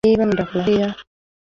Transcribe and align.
Niba 0.05 0.23
nkunda 0.25 0.43
kuza 0.49 0.63
hariya 0.65 0.87